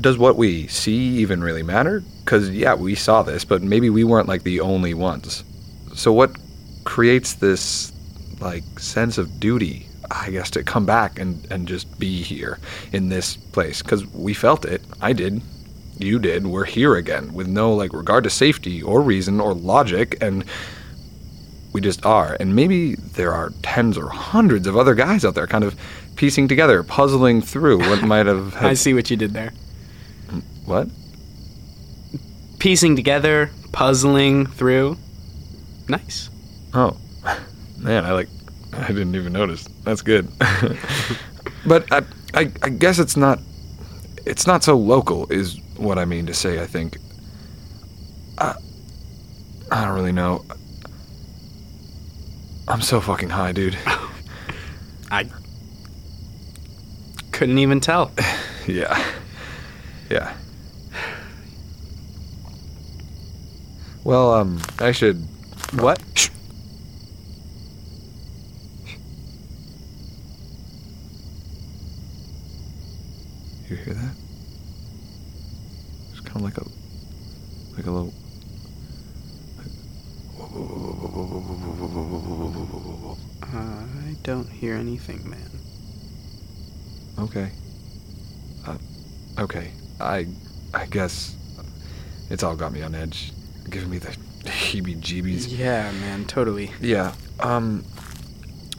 does 0.00 0.18
what 0.18 0.36
we 0.36 0.66
see 0.66 0.96
even 1.20 1.40
really 1.40 1.62
matter? 1.62 2.02
Because, 2.24 2.50
yeah, 2.50 2.74
we 2.74 2.96
saw 2.96 3.22
this, 3.22 3.44
but 3.44 3.62
maybe 3.62 3.90
we 3.90 4.02
weren't 4.02 4.26
like 4.26 4.42
the 4.42 4.58
only 4.58 4.92
ones. 4.92 5.44
So, 5.94 6.12
what 6.12 6.36
creates 6.82 7.34
this, 7.34 7.92
like, 8.40 8.64
sense 8.80 9.18
of 9.18 9.38
duty, 9.38 9.86
I 10.10 10.30
guess, 10.30 10.50
to 10.50 10.64
come 10.64 10.84
back 10.84 11.20
and, 11.20 11.46
and 11.52 11.68
just 11.68 11.96
be 12.00 12.22
here 12.22 12.58
in 12.90 13.08
this 13.08 13.36
place? 13.36 13.82
Because 13.82 14.04
we 14.08 14.34
felt 14.34 14.64
it. 14.64 14.82
I 15.00 15.12
did. 15.12 15.42
You 15.96 16.18
did. 16.18 16.48
We're 16.48 16.64
here 16.64 16.96
again 16.96 17.32
with 17.32 17.46
no, 17.46 17.72
like, 17.72 17.92
regard 17.92 18.24
to 18.24 18.30
safety 18.30 18.82
or 18.82 19.00
reason 19.00 19.38
or 19.40 19.54
logic, 19.54 20.20
and 20.20 20.44
we 21.78 21.82
just 21.82 22.04
are. 22.04 22.36
And 22.40 22.56
maybe 22.56 22.96
there 22.96 23.32
are 23.32 23.52
tens 23.62 23.96
or 23.96 24.08
hundreds 24.08 24.66
of 24.66 24.76
other 24.76 24.96
guys 24.96 25.24
out 25.24 25.36
there 25.36 25.46
kind 25.46 25.62
of 25.62 25.76
piecing 26.16 26.48
together, 26.48 26.82
puzzling 26.82 27.40
through 27.40 27.78
what 27.78 28.02
might 28.02 28.26
have. 28.26 28.56
I 28.60 28.74
see 28.74 28.94
what 28.94 29.08
you 29.12 29.16
did 29.16 29.32
there. 29.32 29.52
What? 30.64 30.88
Piecing 32.58 32.96
together, 32.96 33.50
puzzling 33.70 34.46
through. 34.46 34.96
Nice. 35.88 36.30
Oh, 36.74 36.96
man, 37.78 38.04
I 38.04 38.10
like. 38.10 38.28
I 38.72 38.88
didn't 38.88 39.14
even 39.14 39.32
notice. 39.32 39.62
That's 39.84 40.02
good. 40.02 40.28
but 41.66 41.90
I, 41.92 42.02
I, 42.34 42.52
I 42.60 42.68
guess 42.70 42.98
it's 42.98 43.16
not. 43.16 43.38
It's 44.26 44.48
not 44.48 44.64
so 44.64 44.76
local, 44.76 45.30
is 45.32 45.60
what 45.76 45.96
I 45.96 46.04
mean 46.04 46.26
to 46.26 46.34
say. 46.34 46.60
I 46.60 46.66
think. 46.66 46.98
I, 48.36 48.56
I 49.70 49.84
don't 49.84 49.94
really 49.94 50.12
know. 50.12 50.44
I'm 52.68 52.82
so 52.82 53.00
fucking 53.00 53.30
high, 53.30 53.52
dude. 53.52 53.78
I 55.10 55.26
couldn't 57.32 57.58
even 57.58 57.80
tell. 57.80 58.12
yeah. 58.66 59.02
Yeah. 60.10 60.34
Well, 64.04 64.34
um, 64.34 64.60
I 64.80 64.92
should. 64.92 65.16
What? 65.72 66.02
Shh. 66.14 66.28
You 73.70 73.76
hear 73.76 73.94
that? 73.94 74.14
It's 76.10 76.20
kind 76.20 76.36
of 76.36 76.42
like 76.42 76.58
a, 76.58 76.64
like 77.76 77.86
a 77.86 77.90
little. 77.90 78.12
I 83.52 84.14
don't 84.22 84.48
hear 84.48 84.74
anything, 84.74 85.28
man. 85.28 85.50
Okay. 87.18 87.50
Uh, 88.66 88.78
okay. 89.38 89.72
I, 90.00 90.26
I 90.72 90.86
guess 90.86 91.34
it's 92.30 92.42
all 92.42 92.54
got 92.54 92.72
me 92.72 92.82
on 92.82 92.94
edge, 92.94 93.32
giving 93.68 93.90
me 93.90 93.98
the 93.98 94.16
heebie-jeebies. 94.44 95.46
Yeah, 95.58 95.90
man, 95.92 96.24
totally. 96.26 96.70
Yeah. 96.80 97.14
Um. 97.40 97.84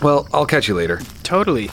Well, 0.02 0.30
I'll 0.34 0.46
catch 0.46 0.70
you 0.70 0.76
later. 0.76 1.02
Totally. 1.24 1.70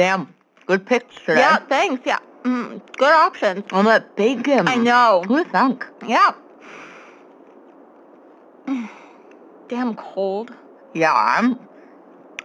Damn, 0.00 0.32
good 0.64 0.86
picks 0.86 1.14
today. 1.14 1.40
Yeah, 1.40 1.58
thanks. 1.58 2.06
Yeah. 2.06 2.20
Mm, 2.44 2.80
good 2.96 3.12
options. 3.12 3.66
On 3.70 3.84
that 3.84 4.16
bacon. 4.16 4.66
I 4.66 4.76
know. 4.76 5.22
Who 5.28 5.44
thunk? 5.44 5.86
Yeah. 6.08 6.32
Damn 9.68 9.94
cold. 9.96 10.54
Yeah, 10.94 11.12
I'm. 11.14 11.58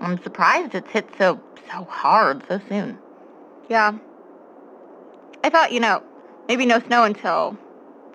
I'm 0.01 0.21
surprised 0.21 0.75
it's 0.75 0.91
hit 0.91 1.07
so 1.17 1.39
so 1.71 1.85
hard 1.85 2.43
so 2.49 2.59
soon. 2.67 2.97
Yeah. 3.69 3.93
I 5.45 5.49
thought, 5.49 5.71
you 5.71 5.79
know, 5.79 6.03
maybe 6.49 6.65
no 6.65 6.79
snow 6.79 7.05
until 7.05 7.57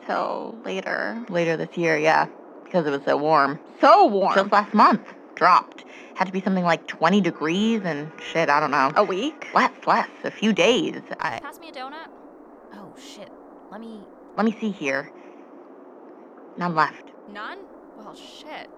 till 0.05 0.55
later. 0.67 1.25
Later 1.31 1.57
this 1.57 1.79
year, 1.79 1.97
yeah, 1.97 2.27
because 2.65 2.87
it 2.87 2.91
was 2.91 3.01
so 3.07 3.17
warm. 3.17 3.59
So 3.81 4.05
warm. 4.05 4.35
Just 4.35 4.53
last 4.53 4.75
month, 4.75 5.15
dropped. 5.41 5.85
Had 6.17 6.27
to 6.27 6.33
be 6.33 6.43
something 6.43 6.65
like 6.65 6.87
20 6.87 7.23
degrees 7.23 7.81
and 7.83 8.13
shit. 8.31 8.51
I 8.51 8.61
don't 8.61 8.71
know. 8.71 8.93
a 8.95 9.03
week? 9.03 9.49
less, 9.55 9.73
less. 9.87 10.11
A 10.23 10.31
few 10.31 10.53
days. 10.53 11.01
I 11.19 11.41
Pass 11.41 11.59
me 11.59 11.71
a 11.71 11.73
donut? 11.73 12.09
Oh, 12.75 12.95
shit. 12.99 13.33
Let 13.73 13.81
me. 13.81 14.01
let 14.37 14.45
me 14.45 14.55
see 14.61 14.71
here. 14.71 15.11
None 16.59 16.75
left. 16.75 17.05
None? 17.33 17.59
Well, 17.97 18.15
shit. 18.15 18.69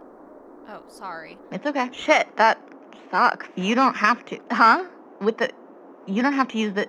Oh, 0.68 0.82
sorry. 0.86 1.36
It's 1.50 1.66
okay. 1.66 1.90
Shit, 1.92 2.28
that 2.36 2.62
sucks. 3.10 3.48
You 3.56 3.74
don't 3.74 3.96
have 3.96 4.24
to. 4.26 4.38
Huh? 4.52 4.84
With 5.20 5.38
the, 5.38 5.50
you 6.06 6.22
don't 6.22 6.34
have 6.34 6.46
to 6.48 6.58
use 6.58 6.74
the, 6.74 6.88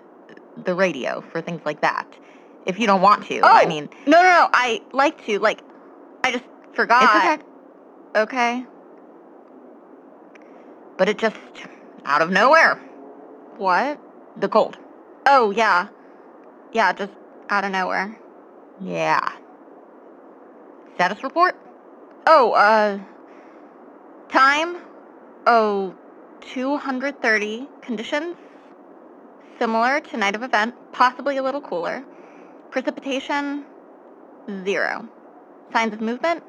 the 0.65 0.75
radio 0.75 1.23
for 1.31 1.41
things 1.41 1.61
like 1.65 1.81
that. 1.81 2.07
If 2.67 2.77
you 2.77 2.85
don't 2.85 3.01
want 3.01 3.25
to. 3.25 3.39
Oh, 3.39 3.47
I 3.47 3.65
mean, 3.65 3.89
no, 4.05 4.21
no, 4.21 4.29
no. 4.29 4.49
I 4.53 4.83
like 4.91 5.25
to. 5.25 5.39
Like, 5.39 5.61
I 6.23 6.31
just 6.31 6.45
forgot. 6.75 7.03
it's 7.03 7.43
okay. 8.15 8.61
Okay. 8.61 8.65
But 10.97 11.09
it 11.09 11.17
just 11.17 11.37
out 12.05 12.21
of 12.21 12.29
nowhere. 12.29 12.75
What? 13.57 13.99
The 14.37 14.49
cold. 14.49 14.77
Oh, 15.25 15.51
yeah. 15.51 15.87
Yeah, 16.71 16.93
just 16.93 17.13
out 17.49 17.63
of 17.63 17.71
nowhere. 17.71 18.17
Yeah. 18.81 19.31
Status 20.95 21.23
report? 21.23 21.55
Oh, 22.27 22.51
uh, 22.51 22.99
time? 24.29 24.77
Oh, 25.45 25.95
230. 26.41 27.67
Conditions? 27.81 28.35
Similar 29.59 30.01
to 30.01 30.17
night 30.17 30.35
of 30.35 30.43
event, 30.43 30.75
possibly 30.91 31.37
a 31.37 31.43
little 31.43 31.61
cooler. 31.61 32.03
Precipitation? 32.71 33.65
Zero. 34.65 35.07
Signs 35.71 35.93
of 35.93 36.01
movement? 36.01 36.43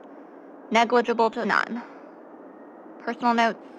Negligible 0.71 1.31
to 1.31 1.45
none. 1.45 1.83
Personal 3.05 3.35
notes? 3.35 3.74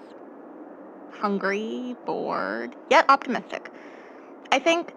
Hungry, 1.20 1.96
bored, 2.06 2.76
yet 2.90 3.06
optimistic. 3.10 3.72
I 4.52 4.60
think. 4.60 4.94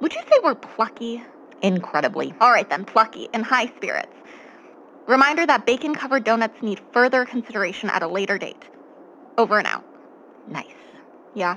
Would 0.00 0.14
you 0.14 0.20
say 0.22 0.38
we're 0.42 0.54
plucky? 0.54 1.22
Incredibly. 1.62 2.34
All 2.40 2.50
right 2.50 2.68
then, 2.68 2.84
plucky 2.84 3.28
and 3.32 3.44
high 3.44 3.66
spirits. 3.76 4.12
Reminder 5.06 5.46
that 5.46 5.66
bacon 5.66 5.94
covered 5.94 6.24
donuts 6.24 6.62
need 6.62 6.80
further 6.92 7.24
consideration 7.24 7.90
at 7.90 8.02
a 8.02 8.08
later 8.08 8.38
date. 8.38 8.62
Over 9.38 9.58
and 9.58 9.66
out. 9.66 9.84
Nice. 10.48 10.66
Yeah. 11.34 11.56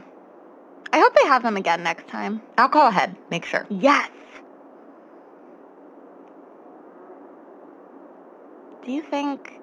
I 0.93 0.99
hope 0.99 1.13
they 1.15 1.27
have 1.27 1.43
them 1.43 1.57
again 1.57 1.83
next 1.83 2.07
time. 2.07 2.41
I'll 2.57 2.69
call 2.69 2.87
ahead. 2.87 3.15
Make 3.29 3.45
sure. 3.45 3.65
Yes. 3.69 4.09
Do 8.85 8.91
you 8.91 9.01
think. 9.01 9.59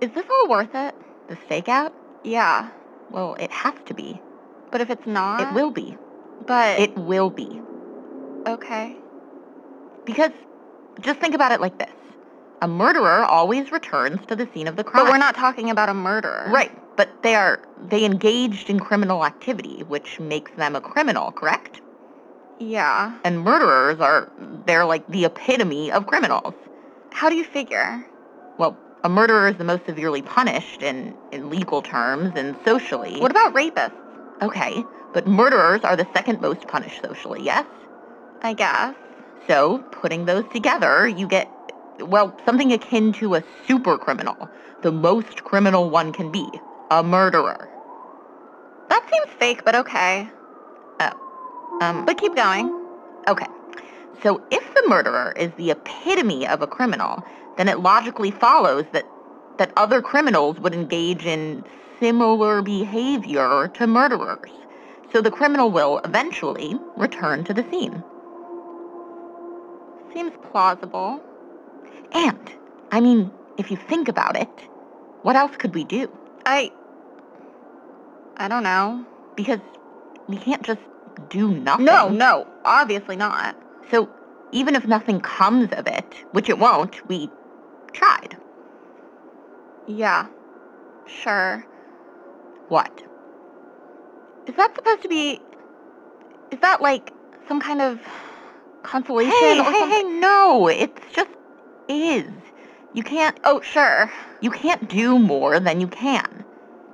Is 0.00 0.10
this 0.12 0.24
all 0.30 0.48
worth 0.48 0.74
it? 0.74 0.94
The 1.28 1.36
stakeout? 1.36 1.92
Yeah. 2.22 2.70
Well, 3.10 3.34
it 3.34 3.50
has 3.50 3.74
to 3.86 3.94
be. 3.94 4.20
But 4.70 4.80
if 4.80 4.90
it's 4.90 5.06
not. 5.06 5.40
It 5.40 5.54
will 5.54 5.70
be. 5.70 5.96
But. 6.46 6.80
It 6.80 6.96
will 6.96 7.30
be. 7.30 7.60
Okay. 8.46 8.96
Because 10.04 10.32
just 11.00 11.20
think 11.20 11.34
about 11.34 11.52
it 11.52 11.60
like 11.60 11.78
this. 11.78 11.90
A 12.62 12.68
murderer 12.68 13.24
always 13.24 13.72
returns 13.72 14.24
to 14.26 14.36
the 14.36 14.48
scene 14.54 14.68
of 14.68 14.76
the 14.76 14.84
crime. 14.84 15.04
But 15.04 15.12
we're 15.12 15.18
not 15.18 15.34
talking 15.34 15.70
about 15.70 15.88
a 15.88 15.94
murderer. 15.94 16.46
Right. 16.48 16.72
But 16.96 17.22
they 17.22 17.34
are 17.34 17.60
they 17.88 18.04
engaged 18.04 18.70
in 18.70 18.80
criminal 18.80 19.24
activity, 19.24 19.82
which 19.82 20.20
makes 20.20 20.52
them 20.52 20.76
a 20.76 20.80
criminal, 20.80 21.32
correct? 21.32 21.80
Yeah. 22.58 23.18
And 23.24 23.40
murderers 23.40 24.00
are 24.00 24.30
they're 24.66 24.84
like 24.84 25.06
the 25.08 25.24
epitome 25.24 25.90
of 25.90 26.06
criminals. 26.06 26.54
How 27.10 27.28
do 27.28 27.36
you 27.36 27.44
figure? 27.44 28.06
Well, 28.58 28.76
a 29.04 29.08
murderer 29.08 29.48
is 29.48 29.56
the 29.56 29.64
most 29.64 29.84
severely 29.86 30.22
punished 30.22 30.82
in, 30.82 31.14
in 31.30 31.50
legal 31.50 31.82
terms 31.82 32.32
and 32.34 32.56
socially. 32.64 33.20
What 33.20 33.30
about 33.30 33.54
rapists? 33.54 33.92
Okay, 34.42 34.82
But 35.12 35.28
murderers 35.28 35.82
are 35.84 35.94
the 35.94 36.06
second 36.12 36.40
most 36.40 36.66
punished 36.66 37.00
socially, 37.00 37.40
yes? 37.42 37.64
I 38.42 38.52
guess. 38.52 38.94
So, 39.46 39.78
putting 39.92 40.24
those 40.24 40.44
together, 40.52 41.06
you 41.06 41.28
get, 41.28 41.48
well, 42.00 42.36
something 42.44 42.72
akin 42.72 43.12
to 43.14 43.36
a 43.36 43.44
super 43.68 43.96
criminal. 43.96 44.48
The 44.82 44.90
most 44.90 45.44
criminal 45.44 45.88
one 45.88 46.12
can 46.12 46.32
be. 46.32 46.46
A 46.90 47.02
murderer. 47.02 47.68
That 48.88 49.08
seems 49.10 49.28
fake, 49.38 49.64
but 49.64 49.74
okay. 49.76 50.28
Oh. 51.00 51.78
Um, 51.80 52.04
But 52.04 52.18
keep 52.18 52.34
going. 52.34 52.66
Okay. 53.28 53.46
So 54.22 54.42
if 54.50 54.74
the 54.74 54.88
murderer 54.88 55.32
is 55.36 55.50
the 55.56 55.70
epitome 55.70 56.46
of 56.46 56.62
a 56.62 56.66
criminal, 56.66 57.22
then 57.56 57.68
it 57.68 57.80
logically 57.80 58.30
follows 58.30 58.84
that 58.92 59.04
that 59.58 59.72
other 59.76 60.02
criminals 60.02 60.58
would 60.58 60.74
engage 60.74 61.24
in 61.24 61.64
similar 62.00 62.60
behavior 62.60 63.70
to 63.74 63.86
murderers. 63.86 64.50
So 65.12 65.20
the 65.20 65.30
criminal 65.30 65.70
will 65.70 65.98
eventually 66.04 66.76
return 66.96 67.44
to 67.44 67.54
the 67.54 67.64
scene. 67.70 68.02
Seems 70.12 70.32
plausible. 70.50 71.22
And, 72.12 72.50
I 72.90 73.00
mean, 73.00 73.30
if 73.58 73.70
you 73.70 73.76
think 73.76 74.08
about 74.08 74.36
it, 74.36 74.48
what 75.22 75.36
else 75.36 75.56
could 75.56 75.74
we 75.74 75.84
do? 75.84 76.10
I. 76.44 76.72
I 78.36 78.48
don't 78.48 78.64
know. 78.64 79.06
Because 79.36 79.60
we 80.28 80.36
can't 80.36 80.62
just 80.62 80.80
do 81.30 81.48
nothing. 81.48 81.84
No, 81.84 82.08
no, 82.08 82.46
obviously 82.64 83.16
not. 83.16 83.56
So 83.90 84.08
even 84.52 84.74
if 84.74 84.86
nothing 84.86 85.20
comes 85.20 85.72
of 85.72 85.86
it, 85.86 86.24
which 86.32 86.48
it 86.48 86.58
won't, 86.58 87.06
we 87.08 87.28
tried. 87.92 88.36
Yeah. 89.86 90.26
Sure. 91.06 91.64
What? 92.68 93.02
Is 94.46 94.54
that 94.56 94.74
supposed 94.74 95.02
to 95.02 95.08
be. 95.08 95.40
Is 96.50 96.58
that 96.60 96.80
like 96.80 97.12
some 97.48 97.60
kind 97.60 97.80
of 97.80 98.00
consolation 98.82 99.32
Hey, 99.32 99.58
or 99.60 99.64
hey, 99.64 99.80
something? 99.80 99.90
hey, 99.90 100.02
no, 100.20 100.68
it's 100.68 101.00
just 101.12 101.30
is. 101.88 102.30
You 102.94 103.02
can't, 103.02 103.38
Oh, 103.44 103.60
sure. 103.60 104.10
you 104.40 104.50
can't 104.50 104.88
do 104.88 105.18
more 105.18 105.58
than 105.58 105.80
you 105.80 105.88
can. 105.88 106.44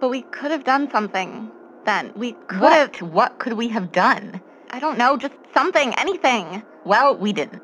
But 0.01 0.09
we 0.09 0.23
could 0.23 0.51
have 0.51 0.65
done 0.65 0.91
something 0.91 1.51
then. 1.85 2.13
We 2.17 2.33
could 2.49 2.63
have. 2.63 3.01
What? 3.01 3.03
What 3.03 3.39
could 3.39 3.53
we 3.53 3.69
have 3.69 3.93
done? 3.93 4.41
I 4.71 4.79
don't 4.81 4.97
know, 4.99 5.17
just 5.17 5.35
something, 5.53 5.93
anything. 5.99 6.63
Well, 6.85 7.17
we 7.17 7.33
didn't. 7.33 7.63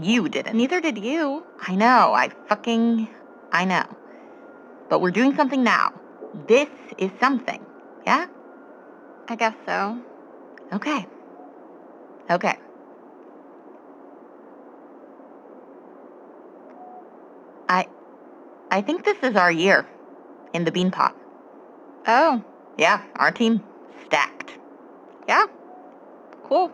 You 0.00 0.28
didn't. 0.28 0.56
Neither 0.56 0.80
did 0.80 0.98
you. 0.98 1.44
I 1.60 1.74
know, 1.74 2.12
I 2.14 2.30
fucking, 2.48 3.08
I 3.52 3.64
know. 3.64 3.84
But 4.88 5.00
we're 5.00 5.10
doing 5.10 5.34
something 5.36 5.62
now. 5.62 5.92
This 6.46 6.68
is 6.98 7.10
something, 7.20 7.64
yeah? 8.06 8.26
I 9.28 9.36
guess 9.36 9.54
so. 9.66 9.98
Okay. 10.72 11.06
Okay. 12.30 12.56
I 17.68 17.86
I 18.70 18.80
think 18.82 19.04
this 19.04 19.18
is 19.22 19.36
our 19.36 19.50
year 19.50 19.86
in 20.52 20.64
the 20.64 20.72
Beanpot. 20.72 21.12
Oh, 22.06 22.42
Yeah, 22.78 23.02
our 23.16 23.30
team 23.32 23.62
stacked. 24.06 24.52
yeah. 25.28 25.46
Cool. 26.44 26.70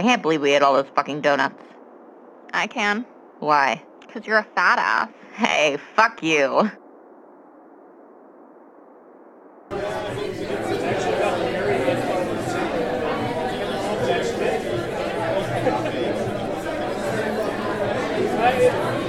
I 0.00 0.02
can't 0.02 0.22
believe 0.22 0.40
we 0.40 0.54
ate 0.54 0.62
all 0.62 0.72
those 0.72 0.90
fucking 0.96 1.20
donuts. 1.20 1.62
I 2.54 2.66
can. 2.68 3.04
Why? 3.38 3.84
Because 4.00 4.26
you're 4.26 4.38
a 4.38 4.46
fat 4.54 4.78
ass. 4.78 5.10
Hey, 5.34 5.76
fuck 5.94 6.22
you. 6.22 6.70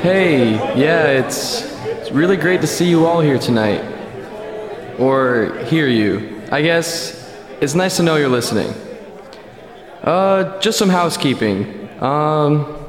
Hey, 0.02 0.56
yeah, 0.78 1.08
it's 1.08 1.62
it's 1.86 2.12
really 2.12 2.36
great 2.36 2.60
to 2.60 2.68
see 2.68 2.90
you 2.90 3.06
all 3.06 3.22
here 3.22 3.40
tonight. 3.40 3.80
Or 5.00 5.58
hear 5.68 5.88
you. 5.88 6.42
I 6.52 6.62
guess 6.62 7.34
it's 7.62 7.76
nice 7.76 7.96
to 7.96 8.04
know 8.04 8.18
you're 8.18 8.28
listening. 8.28 8.91
Uh, 10.04 10.60
just 10.60 10.80
some 10.80 10.90
housekeeping. 10.90 11.90
Um, 12.02 12.88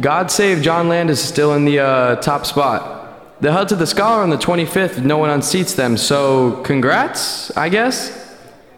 God 0.00 0.30
Save 0.30 0.62
John 0.62 0.88
Landis 0.88 1.20
is 1.20 1.28
still 1.28 1.54
in 1.54 1.64
the 1.66 1.80
uh, 1.80 2.16
top 2.16 2.46
spot. 2.46 3.40
The 3.42 3.52
Huds 3.52 3.72
of 3.72 3.78
the 3.78 3.86
Scholar 3.86 4.22
on 4.22 4.30
the 4.30 4.38
25th, 4.38 5.04
no 5.04 5.18
one 5.18 5.28
unseats 5.28 5.76
them, 5.76 5.98
so 5.98 6.62
congrats, 6.62 7.54
I 7.56 7.68
guess? 7.68 8.34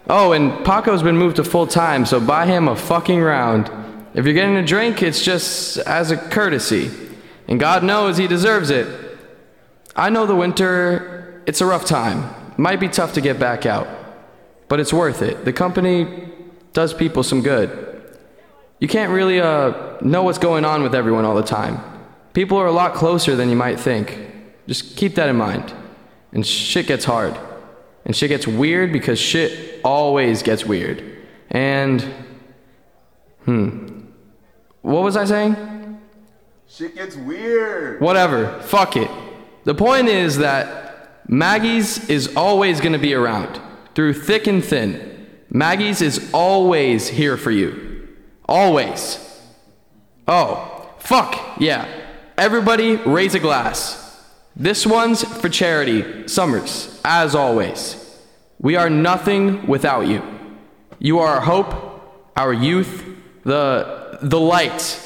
Oh, 0.09 0.33
and 0.33 0.65
Paco's 0.65 1.01
been 1.01 1.17
moved 1.17 1.37
to 1.37 1.43
full 1.43 1.67
time, 1.67 2.05
so 2.05 2.19
buy 2.19 2.45
him 2.45 2.67
a 2.67 2.75
fucking 2.75 3.21
round. 3.21 3.71
If 4.13 4.25
you're 4.25 4.33
getting 4.33 4.57
a 4.57 4.65
drink, 4.65 5.01
it's 5.01 5.23
just 5.23 5.77
as 5.79 6.11
a 6.11 6.17
courtesy. 6.17 6.91
And 7.47 7.59
God 7.59 7.83
knows 7.83 8.17
he 8.17 8.27
deserves 8.27 8.69
it. 8.69 8.87
I 9.95 10.09
know 10.09 10.25
the 10.25 10.35
winter, 10.35 11.41
it's 11.45 11.61
a 11.61 11.65
rough 11.65 11.85
time. 11.85 12.29
Might 12.57 12.79
be 12.79 12.89
tough 12.89 13.13
to 13.13 13.21
get 13.21 13.39
back 13.39 13.65
out. 13.65 13.87
But 14.67 14.79
it's 14.81 14.91
worth 14.91 15.21
it. 15.21 15.45
The 15.45 15.53
company 15.53 16.26
does 16.77 16.93
people 16.93 17.23
some 17.23 17.41
good. 17.41 17.71
You 18.79 18.87
can't 18.87 19.11
really 19.11 19.41
uh, 19.41 19.97
know 20.01 20.21
what's 20.21 20.37
going 20.37 20.63
on 20.63 20.83
with 20.83 20.93
everyone 20.93 21.25
all 21.25 21.33
the 21.33 21.41
time. 21.41 21.81
People 22.33 22.59
are 22.59 22.67
a 22.67 22.71
lot 22.71 22.93
closer 22.93 23.35
than 23.35 23.49
you 23.49 23.55
might 23.55 23.79
think. 23.79 24.15
Just 24.67 24.95
keep 24.95 25.15
that 25.15 25.27
in 25.27 25.35
mind. 25.37 25.73
And 26.33 26.45
shit 26.45 26.85
gets 26.85 27.03
hard. 27.03 27.35
And 28.05 28.15
shit 28.15 28.29
gets 28.29 28.45
weird 28.45 28.93
because 28.93 29.17
shit 29.17 29.81
always 29.83 30.43
gets 30.43 30.65
weird. 30.67 31.03
And. 31.49 32.03
Hmm. 33.45 34.01
What 34.83 35.01
was 35.01 35.17
I 35.17 35.25
saying? 35.25 35.99
Shit 36.67 36.93
gets 36.93 37.15
weird. 37.15 38.01
Whatever. 38.01 38.61
Fuck 38.61 38.97
it. 38.97 39.09
The 39.63 39.73
point 39.73 40.09
is 40.09 40.37
that 40.37 41.27
Maggie's 41.27 42.07
is 42.07 42.35
always 42.35 42.81
going 42.81 42.93
to 42.93 42.99
be 42.99 43.15
around. 43.15 43.59
Through 43.95 44.13
thick 44.13 44.45
and 44.45 44.63
thin. 44.63 45.16
Maggie's 45.57 46.03
is 46.03 46.29
always 46.33 47.07
here 47.07 47.35
for 47.35 47.49
you. 47.49 48.07
Always. 48.47 49.17
Oh, 50.27 50.93
fuck, 50.99 51.59
yeah. 51.59 51.87
Everybody 52.37 52.97
raise 52.97 53.33
a 53.33 53.39
glass. 53.39 54.21
This 54.55 54.85
one's 54.85 55.23
for 55.23 55.49
charity. 55.49 56.27
Summers, 56.27 57.01
as 57.03 57.33
always. 57.33 58.03
We 58.59 58.75
are 58.75 58.89
nothing 58.89 59.65
without 59.65 60.01
you. 60.01 60.21
You 60.99 61.19
are 61.19 61.35
our 61.35 61.41
hope, 61.41 61.73
our 62.35 62.53
youth, 62.53 63.03
the 63.43 64.19
the 64.21 64.39
light 64.39 64.99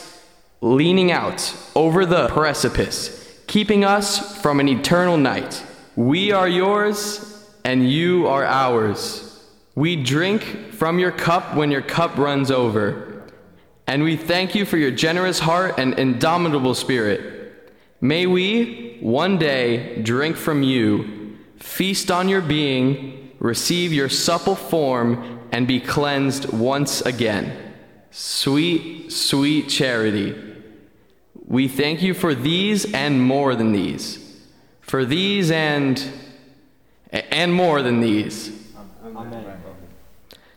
leaning 0.61 1.11
out 1.11 1.55
over 1.75 2.05
the 2.05 2.27
precipice, 2.27 3.41
keeping 3.47 3.85
us 3.85 4.41
from 4.41 4.59
an 4.59 4.67
eternal 4.67 5.15
night. 5.15 5.63
We 5.95 6.31
are 6.31 6.47
yours 6.47 7.45
and 7.63 7.89
you 7.89 8.27
are 8.27 8.45
ours. 8.45 9.30
We 9.75 9.95
drink 9.95 10.73
from 10.73 10.99
your 10.99 11.11
cup 11.11 11.55
when 11.55 11.71
your 11.71 11.81
cup 11.81 12.17
runs 12.17 12.51
over. 12.51 13.23
And 13.87 14.03
we 14.03 14.15
thank 14.15 14.55
you 14.55 14.65
for 14.65 14.77
your 14.77 14.91
generous 14.91 15.39
heart 15.39 15.75
and 15.77 15.97
indomitable 15.97 16.75
spirit. 16.75 17.73
May 17.99 18.25
we, 18.25 18.97
one 19.01 19.37
day, 19.37 20.01
drink 20.01 20.35
from 20.35 20.63
you, 20.63 21.37
feast 21.57 22.09
on 22.09 22.29
your 22.29 22.41
being, 22.41 23.31
receive 23.39 23.93
your 23.93 24.09
supple 24.09 24.55
form, 24.55 25.39
and 25.51 25.67
be 25.67 25.79
cleansed 25.79 26.51
once 26.51 27.01
again. 27.01 27.73
Sweet, 28.11 29.11
sweet 29.11 29.69
charity. 29.69 30.35
We 31.45 31.67
thank 31.67 32.01
you 32.01 32.13
for 32.13 32.33
these 32.33 32.91
and 32.93 33.21
more 33.21 33.55
than 33.55 33.71
these. 33.71 34.39
For 34.81 35.05
these 35.05 35.51
and. 35.51 36.03
and 37.11 37.53
more 37.53 37.81
than 37.81 37.99
these. 37.99 38.57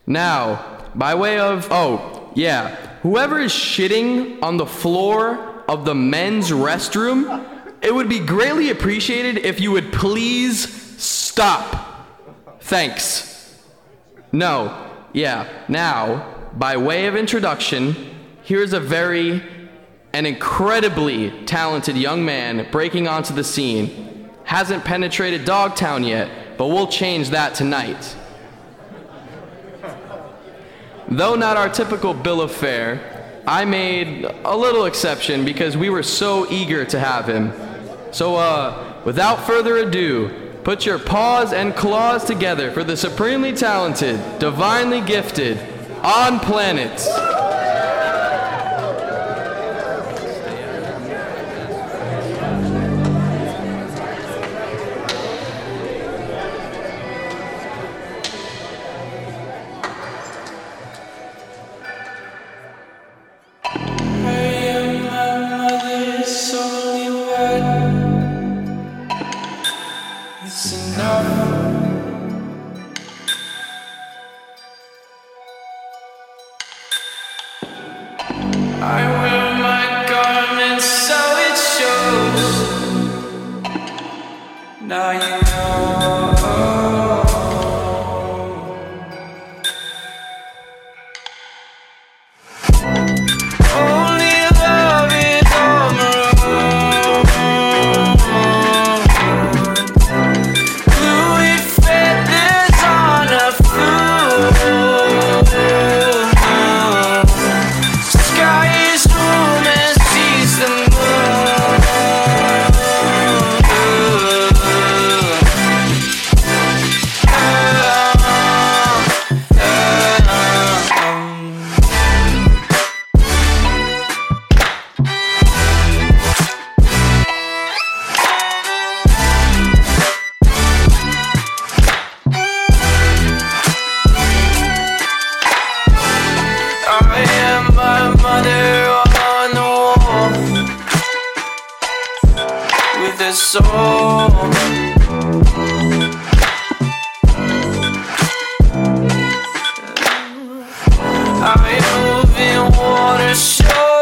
Now, 0.07 0.89
by 0.95 1.15
way 1.15 1.39
of. 1.39 1.69
Oh, 1.71 2.31
yeah. 2.35 2.77
Whoever 3.03 3.39
is 3.41 3.53
shitting 3.53 4.43
on 4.43 4.57
the 4.57 4.67
floor 4.67 5.63
of 5.69 5.85
the 5.85 5.95
men's 5.95 6.51
restroom, 6.51 7.45
it 7.83 7.95
would 7.95 8.09
be 8.09 8.19
greatly 8.19 8.71
appreciated 8.71 9.45
if 9.45 9.61
you 9.61 9.73
would 9.73 9.93
please 9.93 10.69
stop. 11.03 12.09
Thanks. 12.61 13.63
No, 14.33 14.91
yeah. 15.13 15.49
Now, 15.69 16.49
by 16.57 16.77
way 16.77 17.07
of 17.07 17.15
introduction, 17.15 17.95
here's 18.43 18.73
a 18.73 18.81
very 18.81 19.43
an 20.15 20.27
incredibly 20.27 21.31
talented 21.45 21.97
young 21.97 22.25
man 22.25 22.69
breaking 22.71 23.09
onto 23.09 23.35
the 23.35 23.43
scene. 23.43 24.31
Hasn't 24.45 24.85
penetrated 24.85 25.45
Dogtown 25.45 26.05
yet, 26.05 26.57
but 26.57 26.69
we'll 26.69 26.87
change 26.87 27.31
that 27.31 27.55
tonight. 27.55 28.17
Though 31.17 31.35
not 31.35 31.57
our 31.57 31.69
typical 31.69 32.15
bill 32.15 32.41
of 32.41 32.53
fare, 32.53 33.43
I 33.47 33.65
made 33.65 34.25
a 34.45 34.57
little 34.57 34.87
exception 34.87 35.45
because 35.45 35.77
we 35.77 35.91
were 35.91 36.03
so 36.03 36.51
eager 36.51 36.85
to 36.87 36.99
have 36.99 37.27
him. 37.29 37.53
So, 38.13 38.37
uh, 38.37 39.03
without 39.05 39.47
further 39.47 39.77
ado, 39.79 40.45
Put 40.65 40.87
your 40.87 40.99
paws 40.99 41.53
and 41.53 41.77
claws 41.77 42.25
together 42.25 42.71
for 42.71 42.83
the 42.83 42.97
supremely 42.97 43.53
talented, 43.53 44.19
divinely 44.39 45.03
gifted, 45.03 45.59
on 46.03 46.41
planets. 46.41 47.07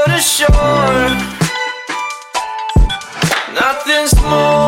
To 0.07 0.19
shore. 0.19 1.09
Nothing's 3.55 4.15
more 4.23 4.62